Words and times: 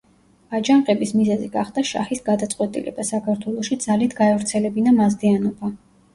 აჯანყების 0.59 1.11
მიზეზი 1.17 1.49
გახდა 1.55 1.83
შაჰის 1.89 2.23
გადაწყვეტილება, 2.31 3.07
საქართველოში 3.11 3.79
ძალით 3.85 4.19
გაევრცელებინა 4.23 4.97
მაზდეანობა. 4.99 5.73